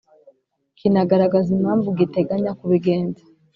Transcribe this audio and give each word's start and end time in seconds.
kinagaragaza 0.77 1.49
impamvu 1.57 1.87
giteganya 1.99 2.51
kubigenza 2.59 3.21